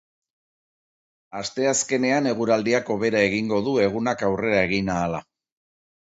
[1.39, 5.21] Asteazkenean, eguraldiak hobera egingo du egunak aurrera egin ahala.